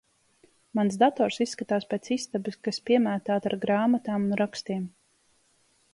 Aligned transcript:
Mans 0.79 0.95
dators 1.03 1.37
izskatās 1.45 1.85
pēc 1.91 2.09
istabas, 2.17 2.57
kas 2.69 2.81
piemētāta 2.91 3.53
ar 3.53 3.59
grāmatām 3.67 4.29
un 4.31 4.37
rakstiem. 4.45 4.93